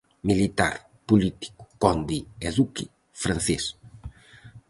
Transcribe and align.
Militar, 0.29 0.75
político, 1.09 1.63
conde 1.83 2.17
e 2.45 2.47
duque 2.57 2.85
francés. 3.23 3.63